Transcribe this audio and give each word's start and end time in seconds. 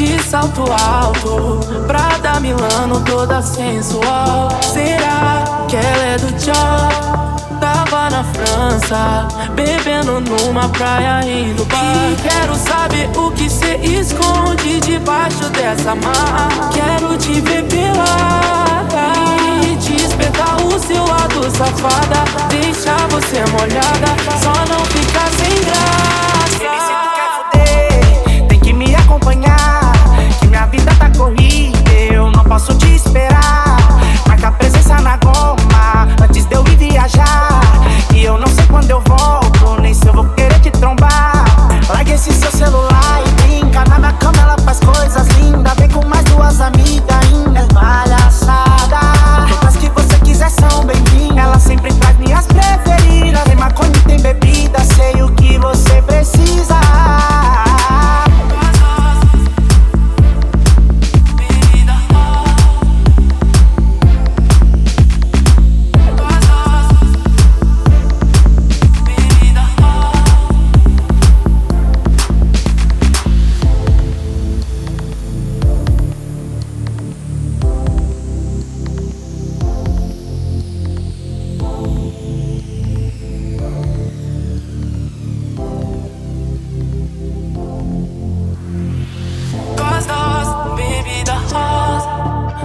De 0.00 0.18
salto 0.22 0.64
alto, 0.72 1.60
Prada 1.86 2.40
Milano 2.40 3.04
toda 3.04 3.42
sensual. 3.42 4.48
Será 4.62 5.44
que 5.68 5.76
ela 5.76 6.04
é 6.04 6.16
do 6.16 6.32
tchau? 6.38 7.36
Tava 7.60 8.08
na 8.08 8.24
França, 8.24 9.28
bebendo 9.54 10.18
numa 10.22 10.70
praia 10.70 11.20
indo 11.28 11.66
bar. 11.66 11.84
E 12.12 12.16
quero 12.26 12.54
saber 12.54 13.10
o 13.14 13.30
que 13.32 13.50
cê 13.50 13.76
esconde 13.76 14.80
debaixo 14.80 15.50
dessa 15.50 15.94
mar. 15.94 16.48
Quero 16.72 17.18
te 17.18 17.38
ver 17.42 17.64
pelada 17.64 19.12
e 19.70 19.76
te 19.76 19.96
espetar 19.96 20.56
o 20.64 20.78
seu 20.78 21.04
lado 21.06 21.42
safada. 21.54 22.24
Deixar 22.48 23.06
você 23.08 23.44
molhada, 23.52 24.16
só 24.40 24.54
não 24.74 24.82
ficar 24.86 25.28
sem 25.32 25.59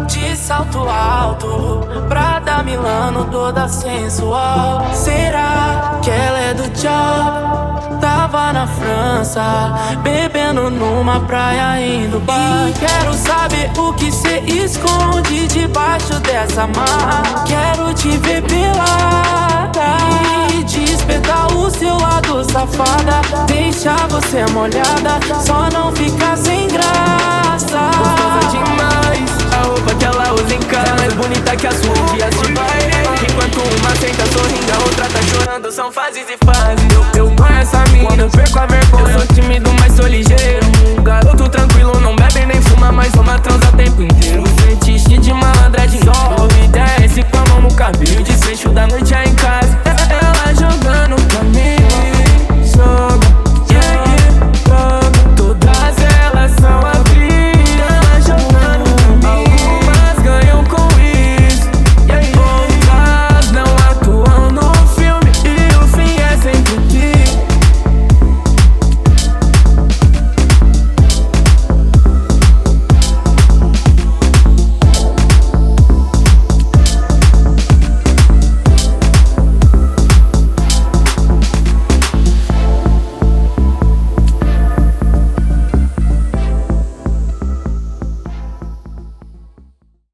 De 0.08 0.36
salto 0.36 0.88
alto 0.88 1.88
Prada 2.08 2.62
Milano 2.64 3.26
toda 3.26 3.68
sensual. 3.68 4.86
Será 4.94 6.00
que 6.04 6.10
ela 6.10 6.40
é 6.40 6.54
do 6.54 6.70
tchau? 6.70 7.76
Tava 8.00 8.54
na 8.54 8.68
França 8.68 9.98
Bebendo 10.04 10.70
numa 10.70 11.20
praia 11.22 11.80
indo 11.80 12.20
bar 12.20 12.70
E 12.70 12.74
quero 12.74 13.14
saber 13.14 13.72
o 13.80 13.94
que 13.94 14.12
cê 14.12 14.40
esconde 14.42 15.48
Debaixo 15.48 16.20
dessa 16.20 16.68
mar 16.68 17.44
Quero 17.46 17.94
te 17.94 18.10
ver 18.18 18.44
pelada 18.44 19.98
E 20.54 20.64
te 20.66 20.84
espetar 20.84 21.52
o 21.56 21.70
seu 21.72 21.98
lado 21.98 22.44
safada. 22.44 23.22
Deixar 23.48 24.08
você 24.08 24.46
molhada 24.52 25.20
Só 25.42 25.70
não 25.72 25.92
ficar 25.94 26.38
sem 26.38 26.68
bonita 31.16 31.56
que 31.56 31.68
as 31.68 31.76
suas 31.76 32.12
dias 32.12 32.30
de 32.30 32.52
baile. 32.54 32.96
Enquanto 33.30 33.60
uma 33.80 33.96
senta 33.96 34.26
sorrindo, 34.28 34.72
a 34.72 34.78
outra 34.84 35.06
tá 35.06 35.22
chorando. 35.22 35.72
São 35.72 35.92
fases 35.92 36.26
e 36.30 36.46
fases. 36.46 36.86
Eu, 36.94 37.26
eu 37.26 37.36
conheço 37.36 37.76
essa 37.76 37.84
mina, 37.92 38.08
Quando 38.08 38.20
eu 38.22 38.30
perco 38.30 38.60
a 38.60 38.66
vergonha. 38.66 39.14
Eu 39.14 39.20
sou 39.20 39.28
tímido, 39.28 39.72
mas 39.80 39.94
sou 39.94 40.08
ligeiro. 40.08 40.66
Garoto 41.02 41.50
tranquilo, 41.50 42.00
não 42.00 42.16
bebe 42.16 42.46
nem 42.46 42.62
fuma 42.64 42.92
Mas 42.92 43.14
uma 43.14 43.40
transa 43.40 43.70
o 43.70 43.78
tempo 43.78 44.02
inteiro. 44.02 44.44
Fetiche 44.62 45.18
de 45.18 45.34
malandra 45.34 45.88
de 45.88 46.04
novo 46.04 46.48
E 46.64 46.68
desce 46.68 47.24
com 47.24 47.38
a 47.38 47.46
mão 47.50 47.62
no 47.62 47.74
cabelo 47.74 48.24
Desfecho 48.24 48.70
da 48.70 48.88
noite 48.88 49.14
é 49.14 49.24
em 49.24 49.36
casa. 49.36 49.65